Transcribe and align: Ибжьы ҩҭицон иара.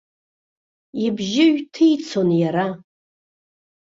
Ибжьы 1.05 1.45
ҩҭицон 1.55 2.29
иара. 2.41 2.67